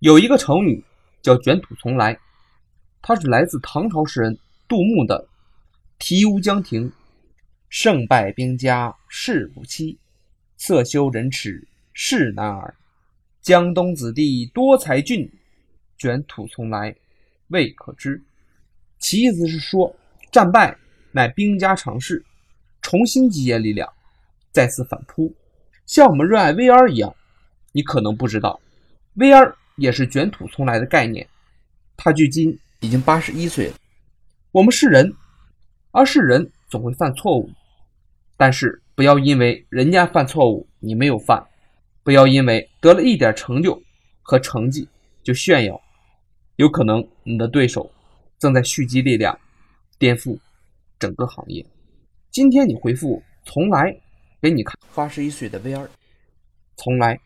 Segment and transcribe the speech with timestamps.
[0.00, 0.82] 有一个成语
[1.20, 2.18] 叫“卷土重来”，
[3.02, 5.22] 它是来自唐朝诗人杜牧的
[5.98, 6.88] 《题乌江亭》
[7.68, 9.98] ：“胜败兵家事不期，
[10.56, 12.74] 色修人耻事难耳。
[13.42, 15.30] 江东子弟多才俊，
[15.98, 16.96] 卷土重来
[17.48, 18.22] 未可知。”
[18.98, 19.94] 其意思是说，
[20.32, 20.74] 战败
[21.12, 22.24] 乃兵家常事，
[22.80, 23.92] 重新集结力量，
[24.50, 25.34] 再次反扑，
[25.84, 27.14] 像我们热爱 VR 一样。
[27.72, 28.58] 你可能不知道
[29.14, 29.59] ，VR。
[29.80, 31.26] 也是卷土重来的概念。
[31.96, 33.74] 他距今已经八十一岁了。
[34.52, 35.12] 我们是人，
[35.90, 37.50] 而是人总会犯错误。
[38.36, 41.42] 但是不要因为人家犯错误，你没有犯；
[42.02, 43.82] 不要因为得了一点成就
[44.22, 44.86] 和成绩
[45.22, 45.80] 就炫耀。
[46.56, 47.90] 有可能你的对手
[48.38, 49.38] 正在蓄积力量，
[49.98, 50.38] 颠覆
[50.98, 51.64] 整个行业。
[52.30, 53.98] 今天你回复“从来”，
[54.42, 55.86] 给你看八十一岁的 VR，
[56.76, 57.18] 从来。